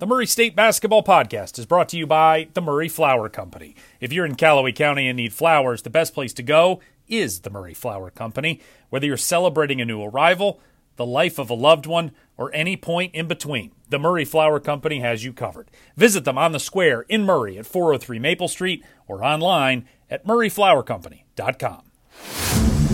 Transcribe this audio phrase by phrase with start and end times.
[0.00, 3.76] The Murray State Basketball Podcast is brought to you by the Murray Flower Company.
[4.00, 7.50] If you're in Callaway County and need flowers, the best place to go is the
[7.50, 8.62] Murray Flower Company.
[8.88, 10.58] Whether you're celebrating a new arrival,
[10.96, 15.00] the life of a loved one, or any point in between, the Murray Flower Company
[15.00, 15.70] has you covered.
[15.98, 22.89] Visit them on the square in Murray at 403 Maple Street or online at murrayflowercompany.com.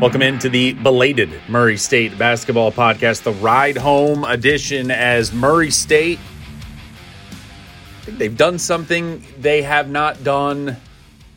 [0.00, 4.92] Welcome into the belated Murray State basketball podcast, the ride home edition.
[4.92, 6.20] As Murray State,
[7.32, 10.76] I think they've done something they have not done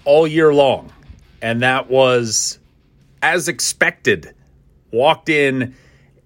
[0.06, 0.94] all year long,
[1.42, 2.60] and that was
[3.24, 4.36] as expected.
[4.92, 5.74] Walked in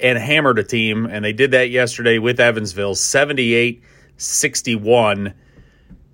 [0.01, 3.81] and hammered a team, and they did that yesterday with Evansville 78
[4.17, 5.33] 61.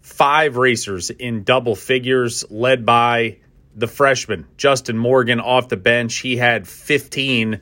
[0.01, 3.37] Five racers in double figures, led by
[3.75, 6.17] the freshman, Justin Morgan, off the bench.
[6.17, 7.59] He had 15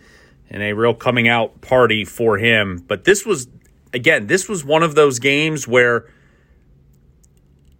[0.49, 2.83] and a real coming out party for him.
[2.87, 3.47] But this was,
[3.93, 6.07] again, this was one of those games where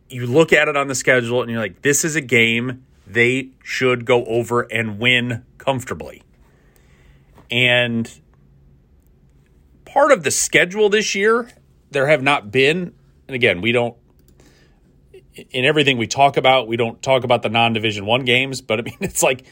[0.10, 3.50] you look at it on the schedule and you're like, this is a game they
[3.64, 6.24] should go over and win comfortably.
[7.50, 8.12] And
[9.86, 11.50] part of the schedule this year,
[11.90, 12.94] there have not been,
[13.28, 13.96] and again, we don't
[15.52, 18.80] in everything we talk about, we don't talk about the non division one games, but
[18.80, 19.46] I mean, it's like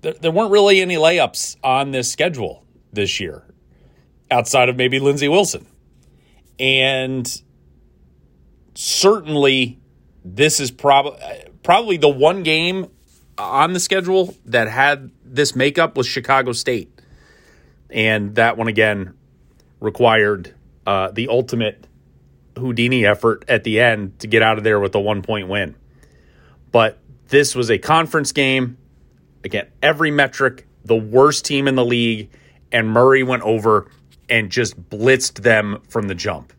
[0.00, 3.42] there, there, weren't really any layups on this schedule this year
[4.30, 5.66] outside of maybe Lindsey Wilson.
[6.58, 7.42] And
[8.74, 9.78] certainly,
[10.24, 11.18] this is prob-
[11.62, 12.90] probably the one game
[13.38, 16.90] on the schedule that had this makeup was Chicago State.
[17.90, 19.14] And that one again
[19.80, 20.54] required
[20.86, 21.86] uh, the ultimate
[22.56, 25.74] Houdini effort at the end to get out of there with a one point win.
[26.72, 28.78] But this was a conference game.
[29.44, 32.30] Again, every metric, the worst team in the league,
[32.72, 33.90] and Murray went over
[34.28, 36.52] and just blitzed them from the jump.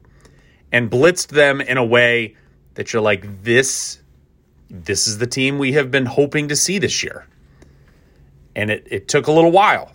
[0.71, 2.35] And blitzed them in a way
[2.75, 4.01] that you're like, this,
[4.69, 7.25] this is the team we have been hoping to see this year.
[8.55, 9.91] And it, it took a little while.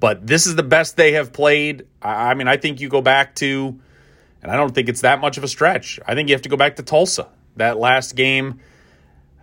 [0.00, 1.86] But this is the best they have played.
[2.00, 3.80] I mean, I think you go back to
[4.42, 6.00] and I don't think it's that much of a stretch.
[6.06, 8.60] I think you have to go back to Tulsa, that last game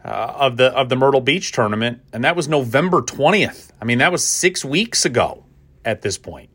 [0.04, 3.72] uh, of the of the Myrtle Beach tournament, and that was November 20th.
[3.82, 5.46] I mean, that was 6 weeks ago
[5.86, 6.50] at this point.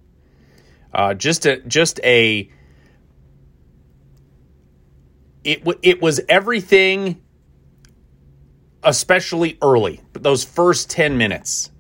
[0.93, 2.50] Uh, just a just a
[5.43, 7.21] it it was everything
[8.82, 11.71] especially early, but those first 10 minutes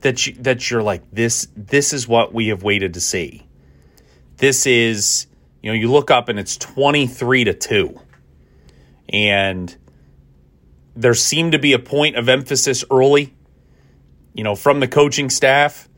[0.00, 3.46] that you that you're like this this is what we have waited to see.
[4.36, 5.27] This is
[5.62, 8.00] you know, you look up and it's 23 to 2.
[9.10, 9.76] And
[10.94, 13.34] there seemed to be a point of emphasis early,
[14.34, 15.88] you know, from the coaching staff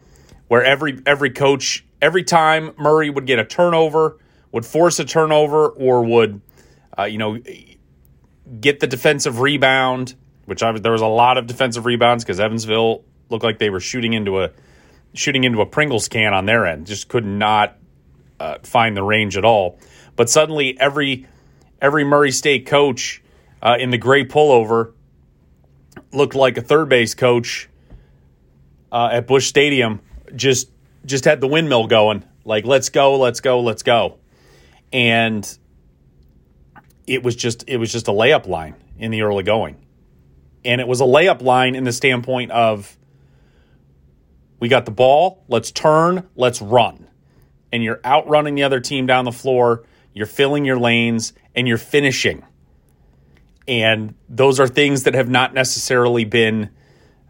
[0.49, 4.19] where every every coach every time Murray would get a turnover,
[4.53, 6.41] would force a turnover or would
[6.99, 7.39] uh, you know,
[8.61, 10.15] get the defensive rebound,
[10.47, 13.81] which I, there was a lot of defensive rebounds because Evansville looked like they were
[13.81, 14.51] shooting into a
[15.15, 16.87] shooting into a Pringles can on their end.
[16.87, 17.77] Just could not
[18.41, 19.79] uh, find the range at all.
[20.17, 21.27] But suddenly, every
[21.81, 23.23] every Murray State coach
[23.63, 24.95] uh, in the gray pullover
[26.13, 27.69] looked like a third base coach
[28.91, 30.01] uh, at Busch Stadium.
[30.35, 30.71] Just
[31.05, 34.19] just had the windmill going, like let's go, let's go, let's go,
[34.93, 35.59] and
[37.07, 39.77] it was just it was just a layup line in the early going,
[40.65, 42.97] and it was a layup line in the standpoint of
[44.61, 47.10] we got the ball, let's turn, let's run
[47.73, 51.79] and you're outrunning the other team down the floor, you're filling your lanes, and you're
[51.79, 52.45] finishing.
[53.69, 56.71] And those are things that have not necessarily been,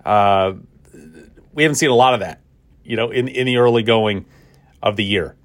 [0.04, 0.54] uh,
[1.52, 2.40] we haven't seen a lot of that,
[2.84, 4.24] you know, in, in the early going
[4.82, 5.36] of the year.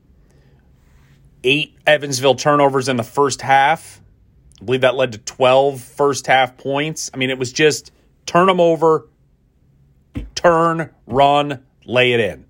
[1.43, 4.01] Eight Evansville turnovers in the first half.
[4.61, 7.11] I believe that led to 12 first half points.
[7.13, 7.91] I mean, it was just
[8.25, 9.07] turn them over,
[10.33, 12.45] turn, run, lay it in.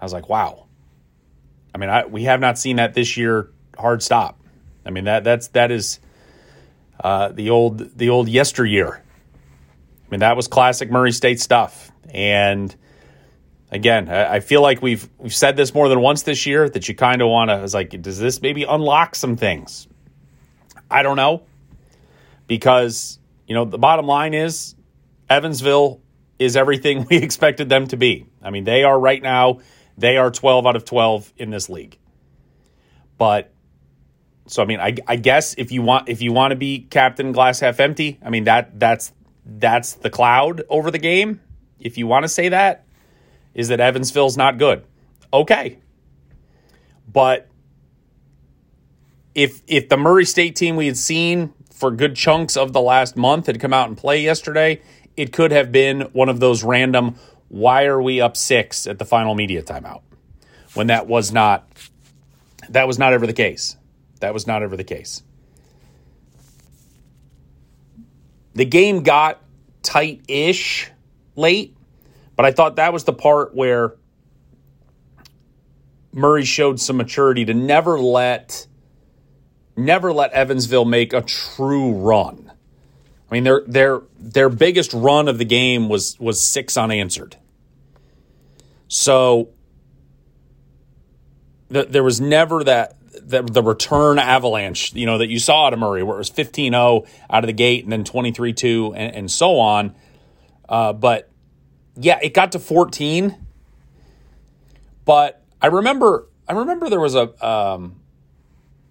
[0.00, 0.61] I was like, wow.
[1.74, 3.50] I mean, I, we have not seen that this year.
[3.78, 4.38] Hard stop.
[4.84, 6.00] I mean that that's that is
[7.02, 9.02] uh, the old the old yesteryear.
[10.06, 11.90] I mean that was classic Murray State stuff.
[12.10, 12.74] And
[13.70, 16.88] again, I, I feel like we've we've said this more than once this year that
[16.88, 17.62] you kind of want to.
[17.62, 19.88] Is like, does this maybe unlock some things?
[20.90, 21.44] I don't know
[22.46, 24.74] because you know the bottom line is
[25.30, 26.00] Evansville
[26.38, 28.26] is everything we expected them to be.
[28.42, 29.60] I mean, they are right now
[29.96, 31.98] they are 12 out of 12 in this league.
[33.18, 33.52] But
[34.46, 37.32] so I mean, I, I guess if you want if you want to be captain
[37.32, 39.12] glass half empty, I mean that that's
[39.44, 41.40] that's the cloud over the game.
[41.80, 42.84] if you want to say that,
[43.54, 44.84] is that Evansville's not good.
[45.32, 45.78] Okay.
[47.10, 47.48] But
[49.34, 53.16] if if the Murray State team we had seen for good chunks of the last
[53.16, 54.80] month had come out and play yesterday,
[55.16, 57.16] it could have been one of those random
[57.52, 60.00] why are we up 6 at the final media timeout
[60.72, 61.68] when that was not
[62.70, 63.76] that was not ever the case.
[64.20, 65.22] That was not ever the case.
[68.54, 69.42] The game got
[69.82, 70.90] tight ish
[71.36, 71.76] late,
[72.36, 73.96] but I thought that was the part where
[76.10, 78.66] Murray showed some maturity to never let
[79.76, 82.50] never let Evansville make a true run.
[83.30, 87.36] I mean their their their biggest run of the game was was six unanswered.
[88.92, 89.48] So
[91.70, 95.72] the, there was never that the, the return avalanche, you know, that you saw out
[95.72, 98.92] of Murray, where it was 15 0 out of the gate and then 23 2
[98.94, 99.94] and, and, so on.
[100.68, 101.30] Uh, but
[101.96, 103.34] yeah, it got to 14.
[105.06, 107.98] But I remember, I remember there was a, um,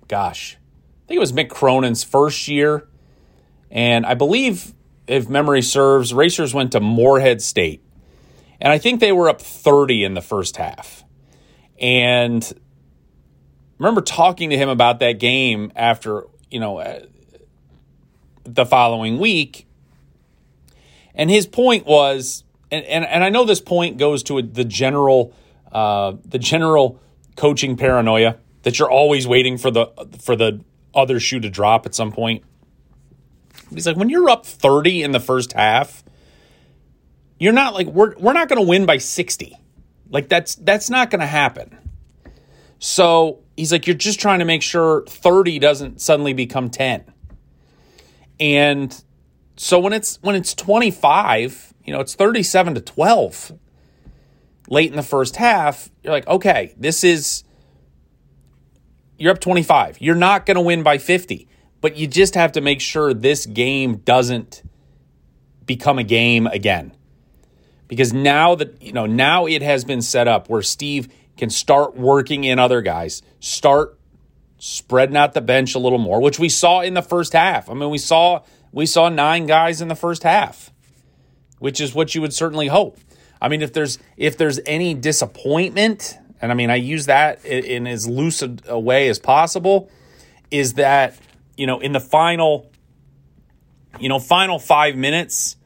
[0.08, 0.58] gosh,
[1.06, 2.90] I think it was Mick Cronin's first year.
[3.70, 4.74] And I believe,
[5.06, 7.84] if memory serves, Racers went to Morehead State.
[8.62, 11.04] And I think they were up 30 in the first half.
[11.80, 12.48] And
[13.80, 17.02] remember talking to him about that game after, you know, uh,
[18.44, 19.68] the following week.
[21.16, 25.34] And his point was, and, and, and I know this point goes to the general,
[25.72, 27.02] uh, the general
[27.36, 29.88] coaching paranoia that you're always waiting for the
[30.20, 30.62] for the
[30.94, 32.44] other shoe to drop at some point.
[33.72, 36.04] He's like, when you're up 30 in the first half,
[37.42, 39.58] you're not like we're we're not going to win by 60.
[40.12, 41.76] Like that's that's not going to happen.
[42.78, 47.04] So he's like, you're just trying to make sure 30 doesn't suddenly become 10.
[48.40, 49.04] And
[49.58, 53.54] so when it's when it's 25, you know, it's 37 to 12
[54.70, 57.44] late in the first half, you're like, okay, this is
[59.18, 60.00] you're up 25.
[60.00, 61.48] You're not going to win by 50,
[61.82, 64.62] but you just have to make sure this game doesn't
[65.66, 66.96] become a game again.
[67.92, 71.98] Because now that, you know, now it has been set up where Steve can start
[71.98, 74.00] working in other guys, start
[74.60, 77.70] spreading out the bench a little more, which we saw in the first half.
[77.70, 80.72] I mean, we saw we saw nine guys in the first half,
[81.60, 82.98] which is what you would certainly hope.
[83.42, 87.88] I mean, if there's if there's any disappointment, and I mean, I use that in,
[87.88, 89.92] as loose a way as possible,
[90.50, 91.18] is that
[91.58, 92.72] you know in the final,
[94.00, 95.58] you know, final five minutes,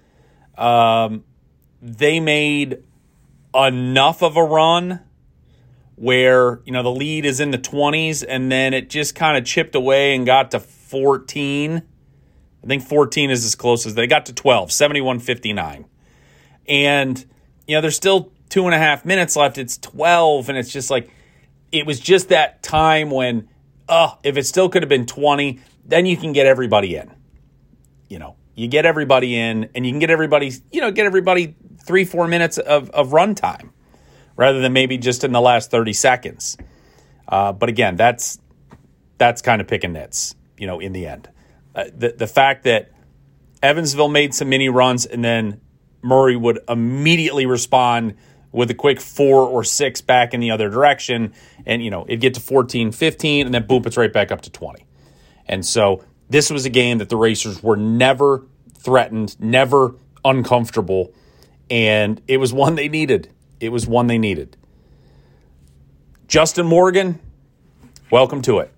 [0.57, 1.23] um,
[1.81, 2.83] they made
[3.53, 4.99] enough of a run
[5.95, 9.45] where you know the lead is in the 20s and then it just kind of
[9.45, 11.81] chipped away and got to 14
[12.63, 15.85] i think 14 is as close as they got to 12 71 59
[16.67, 17.25] and
[17.67, 19.57] you know there's still two and a half minutes left.
[19.57, 21.09] It's 12 and it's just like
[21.71, 23.47] it was just that time when
[23.89, 27.11] oh if it still could have been 20 then you can get everybody in.
[28.09, 31.55] You know you get everybody in and you can get everybody you know get everybody
[31.85, 33.71] three four minutes of, of run time
[34.35, 36.57] rather than maybe just in the last 30 seconds.
[37.27, 38.39] Uh, but again, that's
[39.17, 41.29] that's kind of picking nits, you know, in the end.
[41.73, 42.91] Uh, the, the fact that
[43.63, 45.61] Evansville made some mini runs and then
[46.01, 48.15] Murray would immediately respond
[48.51, 51.33] with a quick four or six back in the other direction.
[51.65, 54.41] And, you know, it'd get to 14, 15, and then boom, it's right back up
[54.41, 54.85] to 20.
[55.47, 58.45] And so this was a game that the Racers were never
[58.77, 61.13] threatened, never uncomfortable.
[61.69, 63.29] And it was one they needed.
[63.59, 64.57] It was one they needed.
[66.27, 67.19] Justin Morgan,
[68.11, 68.71] welcome to it.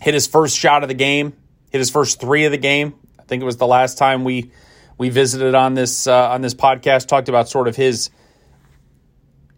[0.00, 1.32] Hit his first shot of the game,
[1.70, 2.94] hit his first three of the game.
[3.18, 4.50] I think it was the last time we
[4.98, 8.10] we visited on this uh, on this podcast, talked about sort of his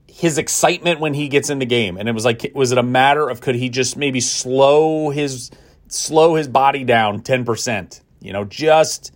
[0.07, 2.83] his excitement when he gets in the game, and it was like, was it a
[2.83, 5.51] matter of could he just maybe slow his
[5.89, 8.01] slow his body down ten percent?
[8.21, 9.13] You know, just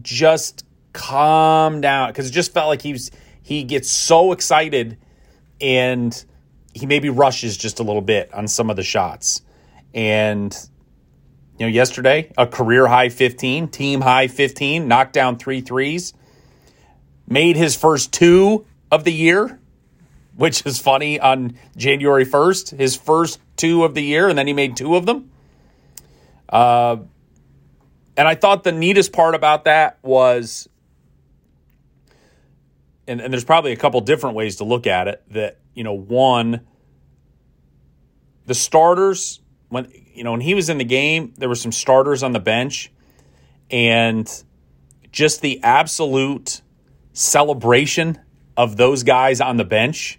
[0.00, 3.10] just calm down because it just felt like he was
[3.42, 4.98] he gets so excited
[5.60, 6.24] and
[6.74, 9.42] he maybe rushes just a little bit on some of the shots.
[9.92, 10.56] And
[11.58, 16.14] you know, yesterday, a career high 15, team high 15, knocked down three threes,
[17.26, 19.60] made his first two of the year,
[20.36, 24.54] which is funny on January 1st, his first two of the year, and then he
[24.54, 25.30] made two of them.
[26.48, 26.96] Uh,
[28.16, 30.66] and I thought the neatest part about that was
[33.10, 35.94] and, and there's probably a couple different ways to look at it that you know
[35.94, 36.60] one
[38.46, 42.22] the starters when you know when he was in the game there were some starters
[42.22, 42.90] on the bench
[43.70, 44.44] and
[45.12, 46.62] just the absolute
[47.12, 48.18] celebration
[48.56, 50.18] of those guys on the bench,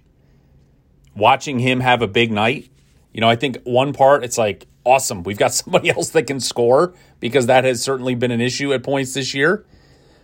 [1.15, 2.69] watching him have a big night.
[3.13, 5.23] You know, I think one part it's like awesome.
[5.23, 8.83] We've got somebody else that can score because that has certainly been an issue at
[8.83, 9.65] points this year.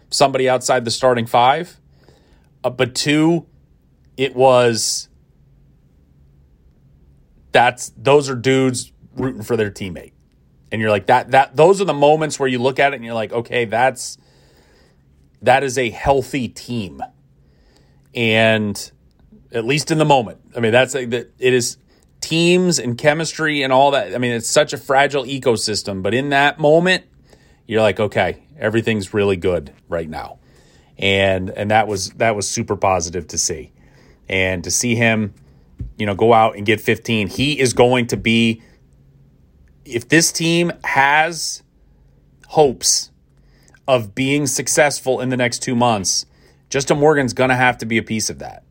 [0.10, 1.80] Somebody outside the starting five.
[2.64, 3.46] Uh, but two,
[4.16, 5.10] it was
[7.52, 10.14] that's those are dudes rooting for their teammate.
[10.72, 13.06] And you're like that that those are the moments where you look at it and
[13.06, 14.18] you're like, okay, that's
[15.42, 17.02] that is a healthy team.
[18.14, 18.92] And
[19.52, 20.40] at least in the moment.
[20.56, 21.78] I mean, that's that it is
[22.20, 24.14] teams and chemistry and all that.
[24.14, 27.06] I mean, it's such a fragile ecosystem, but in that moment,
[27.66, 30.37] you're like, okay, everything's really good right now.
[31.00, 33.72] And and that was that was super positive to see.
[34.30, 35.34] And to see him,
[35.98, 38.62] you know, go out and get 15, he is going to be
[39.86, 41.64] if this team has
[42.48, 43.12] hopes
[43.88, 46.26] of being successful in the next 2 months,
[46.70, 48.64] Justin Morgan's going to have to be a piece of that.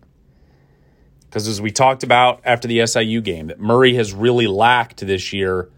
[1.21, 5.33] Because as we talked about after the SIU game, that Murray has really lacked this
[5.33, 5.71] year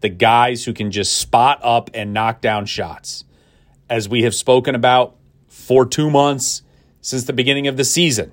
[0.00, 3.24] the guys who can just spot up and knock down shots.
[3.88, 5.15] As we have spoken about
[5.56, 6.62] for two months
[7.00, 8.32] since the beginning of the season.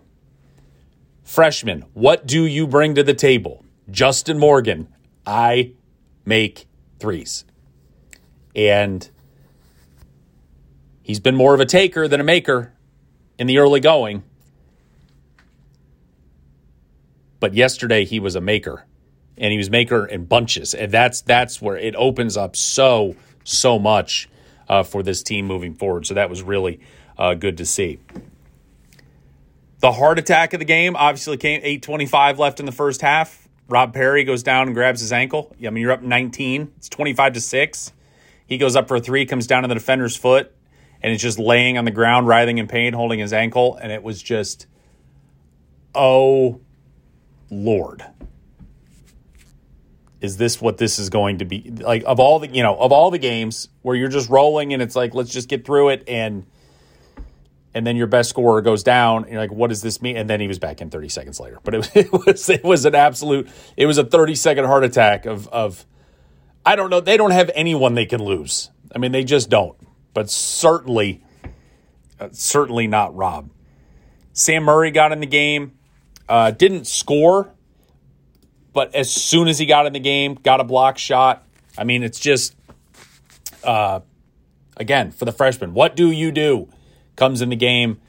[1.24, 3.66] Freshman, what do you bring to the table?
[3.90, 4.88] Justin Morgan,
[5.26, 5.72] I
[6.26, 6.68] make
[7.00, 7.46] threes.
[8.56, 9.10] And
[11.02, 12.74] he's been more of a taker than a maker
[13.40, 14.24] in the early going.
[17.40, 18.86] But yesterday he was a maker,
[19.38, 23.80] and he was maker in bunches, and that's that's where it opens up so so
[23.80, 24.30] much
[24.70, 26.06] uh, for this team moving forward.
[26.06, 26.80] So that was really
[27.18, 28.00] uh, good to see.
[29.80, 33.50] The heart attack of the game obviously came 8:25 left in the first half.
[33.68, 35.56] Rob Perry goes down and grabs his ankle.
[35.66, 36.72] I mean, you're up 19.
[36.78, 37.92] It's 25 to six.
[38.46, 40.54] He goes up for a three, comes down to the defender's foot,
[41.02, 44.04] and is just laying on the ground, writhing in pain, holding his ankle, and it
[44.04, 44.68] was just,
[45.94, 46.62] oh
[47.50, 48.06] Lord.
[50.22, 52.04] Is this what this is going to be like?
[52.06, 54.96] Of all the, you know, of all the games where you're just rolling and it's
[54.96, 56.46] like, let's just get through it, and
[57.74, 60.16] and then your best scorer goes down, and you're like, what does this mean?
[60.16, 61.60] And then he was back in 30 seconds later.
[61.64, 65.26] But it, it was it was an absolute, it was a 30 second heart attack
[65.26, 65.86] of of,
[66.66, 68.70] I don't know, they don't have anyone they can lose.
[68.96, 69.76] I mean, they just don't.
[70.14, 71.24] But certainly,
[72.20, 73.50] uh, certainly not Rob.
[74.34, 75.74] Sam Murray got in the game.
[76.30, 77.54] Uh, didn't score,
[78.72, 81.46] but as soon as he got in the game, got a block shot.
[81.78, 82.56] I mean, it's just,
[83.64, 84.00] uh,
[84.78, 86.70] again, for the freshman, what do you do?
[87.16, 88.02] Comes in the game,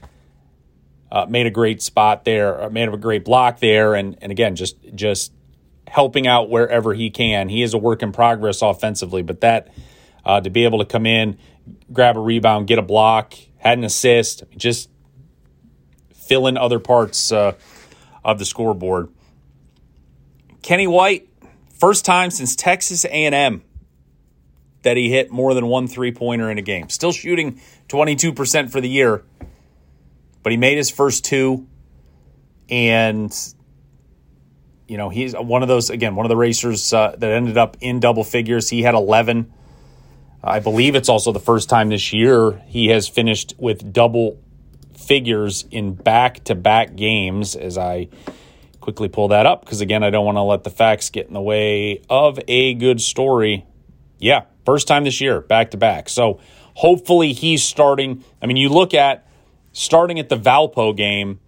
[1.11, 4.55] uh, made a great spot there, uh, made a great block there, and and again,
[4.55, 5.31] just just
[5.87, 7.49] helping out wherever he can.
[7.49, 9.73] He is a work in progress offensively, but that
[10.25, 11.37] uh, to be able to come in,
[11.93, 14.89] grab a rebound, get a block, had an assist, just
[16.13, 17.53] fill in other parts uh,
[18.23, 19.09] of the scoreboard.
[20.63, 21.29] Kenny White,
[21.79, 23.61] first time since Texas A&M
[24.85, 26.89] that he hit more than one three-pointer in a game.
[26.89, 29.23] Still shooting 22% for the year,
[30.43, 31.67] but he made his first two
[32.69, 33.35] and
[34.87, 37.77] you know, he's one of those again, one of the racers uh, that ended up
[37.81, 38.69] in double figures.
[38.69, 39.51] He had 11.
[40.43, 44.39] I believe it's also the first time this year he has finished with double
[44.95, 48.09] figures in back to back games as I
[48.79, 51.33] quickly pull that up because, again, I don't want to let the facts get in
[51.33, 53.65] the way of a good story.
[54.19, 56.09] Yeah, first time this year, back to back.
[56.09, 56.39] So
[56.73, 58.23] hopefully he's starting.
[58.41, 59.27] I mean, you look at
[59.73, 61.39] starting at the Valpo game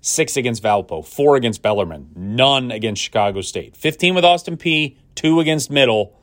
[0.00, 5.40] six against Valpo, four against Bellarmine, none against Chicago State, 15 with Austin Peay, two
[5.40, 6.18] against Middle,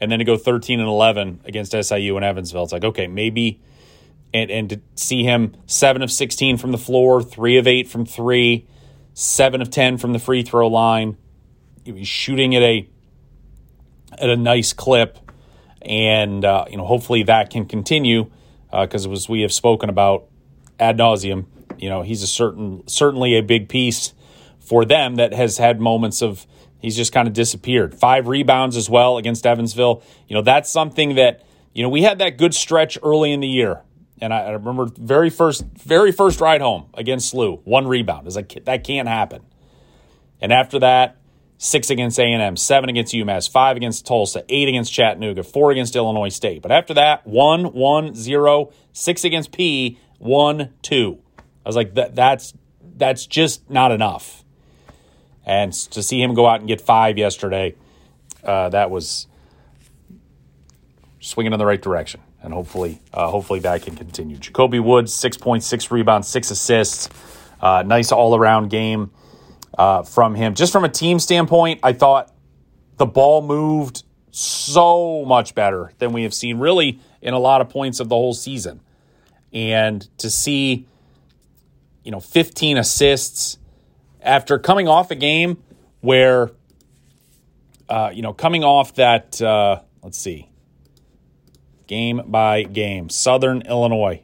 [0.00, 2.64] and then to go 13 and 11 against SIU and Evansville.
[2.64, 3.60] It's like, okay, maybe
[4.34, 8.04] and and to see him seven of sixteen from the floor, three of eight from
[8.04, 8.66] three,
[9.14, 11.16] seven of ten from the free throw line.
[11.84, 12.88] He's shooting at a
[14.18, 15.18] at a nice clip,
[15.82, 18.30] and uh, you know hopefully that can continue
[18.70, 20.24] because uh, as we have spoken about
[20.78, 21.46] ad nauseum,
[21.78, 24.12] you know he's a certain certainly a big piece
[24.60, 26.46] for them that has had moments of
[26.78, 27.94] he's just kind of disappeared.
[27.94, 30.02] Five rebounds as well against Evansville.
[30.28, 33.48] You know that's something that you know we had that good stretch early in the
[33.48, 33.82] year
[34.20, 38.26] and I, remember very first very first ride home against SLU, one rebound.
[38.26, 39.42] It's like that can't happen.
[40.40, 41.16] And after that,
[41.58, 46.28] six against A&M, seven against UMass, five against Tulsa, eight against Chattanooga, four against Illinois
[46.28, 46.62] State.
[46.62, 51.18] But after that, one, one, zero, six against Peay, one, two.
[51.38, 52.52] I was like, that, that's
[52.96, 54.44] that's just not enough.
[55.46, 57.74] And to see him go out and get five yesterday,
[58.42, 59.26] uh, that was
[61.20, 62.20] swinging in the right direction.
[62.44, 64.36] and hopefully, uh, hopefully that can continue.
[64.36, 67.08] Jacoby Woods, six point six rebounds, six assists,
[67.60, 69.10] uh, nice all around game
[69.78, 70.54] uh, from him.
[70.54, 72.32] Just from a team standpoint, I thought
[72.96, 77.68] the ball moved so much better than we have seen really in a lot of
[77.68, 78.80] points of the whole season.
[79.52, 80.86] And to see,
[82.02, 83.58] you know, 15 assists
[84.20, 85.62] after coming off a game
[86.00, 86.50] where,
[87.88, 90.50] uh, you know, coming off that, uh, let's see,
[91.86, 94.20] game by game, Southern Illinois,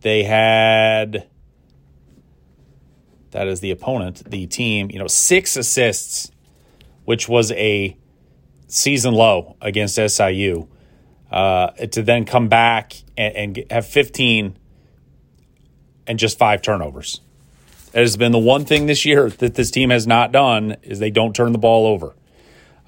[0.00, 1.28] they had,
[3.34, 6.30] that is the opponent, the team, you know, six assists,
[7.04, 7.96] which was a
[8.68, 10.68] season low against SIU.
[11.32, 14.56] Uh, to then come back and, and, have 15
[16.06, 17.20] and just five turnovers.
[17.92, 21.00] It has been the one thing this year that this team has not done is
[21.00, 22.14] they don't turn the ball over.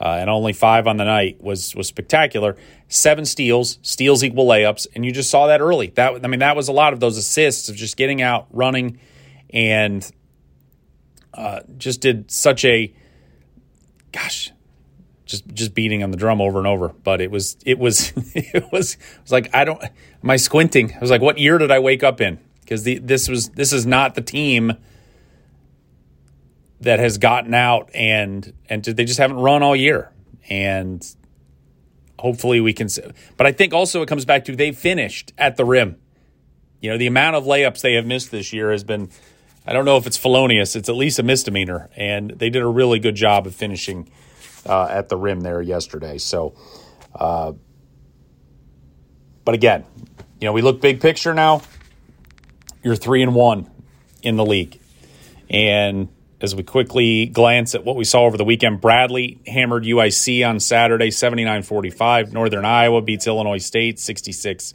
[0.01, 2.57] Uh, and only five on the night was was spectacular.
[2.87, 5.89] Seven steals, steals equal layups, and you just saw that early.
[5.97, 9.01] That I mean, that was a lot of those assists of just getting out, running,
[9.51, 10.09] and
[11.37, 12.93] uh, just did such a
[14.13, 14.53] gosh
[15.27, 16.89] just just beating on the drum over and over.
[16.89, 19.83] But it was it was it was it was like I don't
[20.25, 20.95] I squinting?
[20.95, 22.39] I was like, what year did I wake up in?
[22.61, 24.73] Because this was this is not the team
[26.81, 30.13] that has gotten out and and they just haven't run all year
[30.49, 31.07] and
[32.19, 32.89] hopefully we can
[33.37, 35.97] but I think also it comes back to they finished at the rim.
[36.81, 39.11] You know, the amount of layups they have missed this year has been
[39.67, 42.69] I don't know if it's felonious, it's at least a misdemeanor and they did a
[42.69, 44.11] really good job of finishing
[44.65, 46.19] uh, at the rim there yesterday.
[46.19, 46.55] So,
[47.15, 47.53] uh,
[49.45, 49.85] but again,
[50.41, 51.63] you know, we look big picture now.
[52.83, 53.71] You're three and one
[54.23, 54.79] in the league,
[55.51, 56.09] and
[56.41, 60.61] as we quickly glance at what we saw over the weekend, Bradley hammered UIC on
[60.61, 62.33] Saturday 79 45.
[62.33, 64.75] Northern Iowa beats Illinois State 66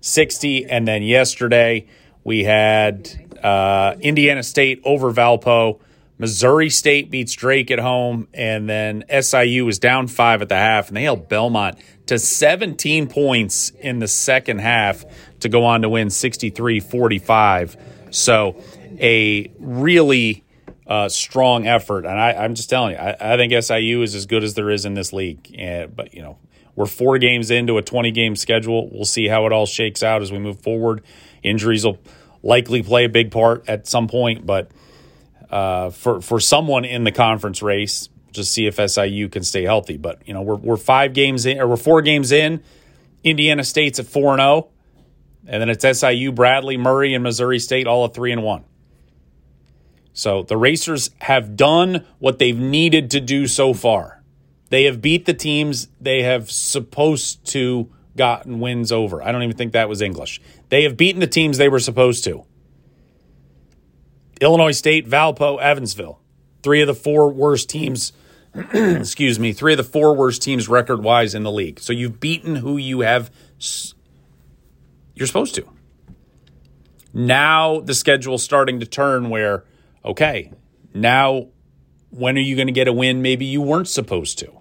[0.00, 0.66] 60.
[0.66, 1.86] And then yesterday,
[2.24, 5.80] we had uh, Indiana State over Valpo
[6.18, 10.88] Missouri State beats Drake at home, and then SIU was down five at the half,
[10.88, 15.04] and they held Belmont to 17 points in the second half
[15.40, 17.76] to go on to win 63 45.
[18.10, 18.60] So,
[18.98, 20.44] a really
[20.88, 22.04] uh, strong effort.
[22.04, 24.70] And I, am just telling you, I, I, think SIU is as good as there
[24.70, 25.54] is in this league.
[25.56, 26.38] And, but, you know,
[26.74, 28.88] we're four games into a 20 game schedule.
[28.90, 31.04] We'll see how it all shakes out as we move forward.
[31.42, 31.98] Injuries will
[32.42, 34.70] likely play a big part at some point, but
[35.50, 38.08] uh, for for someone in the conference race.
[38.30, 39.96] Just see if SIU can stay healthy.
[39.96, 42.62] But you know, we're we're five games in, or we're four games in.
[43.24, 44.70] Indiana State's at four and zero, oh,
[45.46, 48.64] and then it's SIU, Bradley, Murray, and Missouri State all at three and one.
[50.12, 54.22] So the Racers have done what they've needed to do so far.
[54.68, 59.22] They have beat the teams they have supposed to gotten wins over.
[59.22, 60.40] I don't even think that was English.
[60.68, 62.44] They have beaten the teams they were supposed to.
[64.40, 66.20] Illinois State, Valpo, Evansville.
[66.62, 68.12] Three of the four worst teams,
[68.54, 71.80] excuse me, three of the four worst teams record wise in the league.
[71.80, 73.30] So you've beaten who you have,
[75.14, 75.68] you're supposed to.
[77.14, 79.64] Now the schedule's starting to turn where,
[80.04, 80.52] okay,
[80.92, 81.48] now
[82.10, 84.57] when are you going to get a win maybe you weren't supposed to?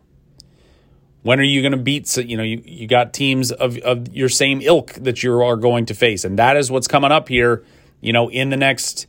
[1.24, 4.30] When are you going to beat, you know, you, you got teams of, of your
[4.30, 6.24] same ilk that you are going to face.
[6.24, 7.66] And that is what's coming up here,
[8.00, 9.08] you know, in the next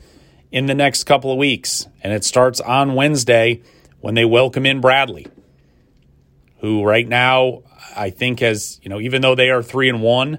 [0.50, 1.86] in the next couple of weeks.
[2.02, 3.62] And it starts on Wednesday
[4.00, 5.26] when they welcome in Bradley,
[6.60, 7.62] who right now
[7.94, 10.38] I think has, you know, even though they are three and one,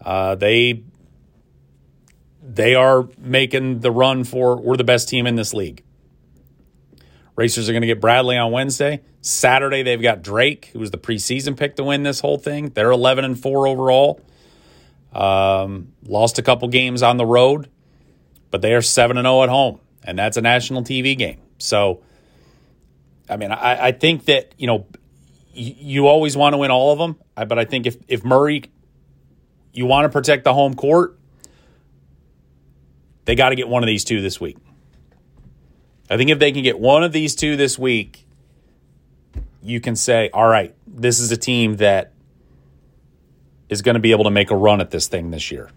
[0.00, 0.82] uh, they
[2.42, 5.83] they are making the run for we're the best team in this league.
[7.36, 9.02] Racers are going to get Bradley on Wednesday.
[9.20, 12.70] Saturday they've got Drake, who was the preseason pick to win this whole thing.
[12.70, 14.20] They're 11 and 4 overall.
[15.12, 17.68] Um, lost a couple games on the road
[18.54, 21.40] but they are 7 and 0 at home, and that's a national TV game.
[21.58, 22.04] So,
[23.28, 24.86] I mean, I, I think that, you know,
[25.52, 28.62] you, you always want to win all of them, but I think if, if Murray,
[29.72, 31.18] you want to protect the home court,
[33.24, 34.56] they got to get one of these two this week.
[36.10, 38.26] I think if they can get one of these two this week,
[39.62, 42.12] you can say, all right, this is a team that
[43.68, 45.70] is going to be able to make a run at this thing this year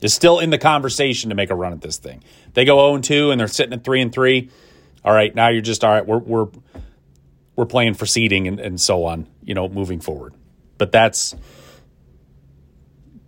[0.00, 2.22] is still in the conversation to make a run at this thing.
[2.54, 4.50] They go 0 2 and they're sitting at 3 and 3.
[5.04, 6.48] All right, now you're just all right, we're we're
[7.56, 10.34] we're playing for seeding and, and so on, you know, moving forward.
[10.76, 11.34] But that's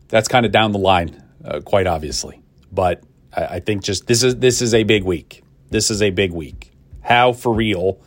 [0.09, 2.43] that's kind of down the line, uh, quite obviously.
[2.71, 3.03] But
[3.35, 5.43] I, I, think just this is this is a big week.
[5.71, 6.73] This is a big week.
[7.03, 8.01] How for real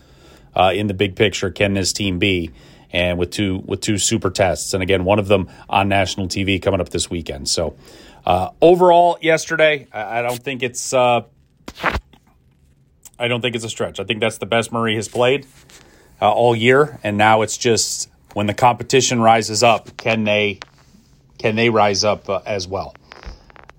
[0.55, 2.51] uh, in the big picture can this team be?
[2.93, 6.61] and with two with two super tests, and again one of them on national TV
[6.61, 7.49] coming up this weekend.
[7.49, 7.75] So
[8.25, 11.23] uh, overall, yesterday I, I, don't think it's uh,
[13.19, 13.99] I don't think it's a stretch.
[13.99, 15.47] I think that's the best Murray has played
[16.21, 20.59] uh, all year, and now it's just when the competition rises up, can they
[21.39, 22.95] can they rise up uh, as well?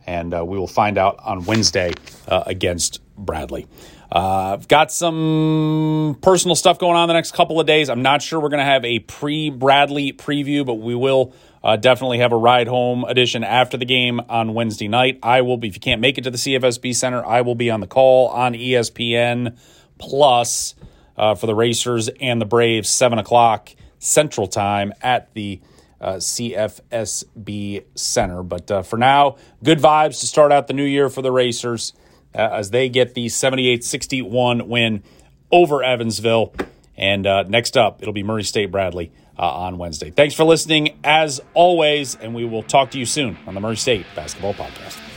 [0.06, 1.92] And uh, we will find out on Wednesday
[2.28, 3.66] uh, against Bradley.
[4.12, 7.88] Uh, I've got some personal stuff going on the next couple of days.
[7.88, 11.76] I'm not sure we're going to have a pre Bradley preview, but we will uh,
[11.76, 15.18] definitely have a ride home edition after the game on Wednesday night.
[15.22, 17.70] I will be, if you can't make it to the CFSB Center, I will be
[17.70, 19.56] on the call on ESPN
[19.98, 20.74] Plus
[21.16, 25.60] uh, for the Racers and the Braves, 7 o'clock Central Time at the
[26.00, 28.42] uh, CFSB Center.
[28.42, 31.94] But uh, for now, good vibes to start out the new year for the Racers
[32.34, 35.02] as they get the 78 61 win
[35.50, 36.54] over Evansville.
[36.96, 40.10] And uh, next up, it'll be Murray State Bradley uh, on Wednesday.
[40.10, 43.76] Thanks for listening, as always, and we will talk to you soon on the Murray
[43.76, 45.13] State Basketball Podcast.